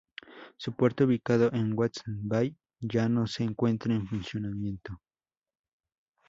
Su 0.57 0.73
puerto, 0.75 1.03
ubicado 1.03 1.53
en 1.53 1.77
West 1.77 1.99
Bay, 2.07 2.57
ya 2.79 3.07
no 3.07 3.27
se 3.27 3.43
encuentra 3.43 3.93
en 3.93 4.07
funcionamiento. 4.07 4.99